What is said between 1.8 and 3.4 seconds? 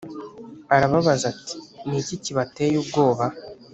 Ni iki kibateye ubwoba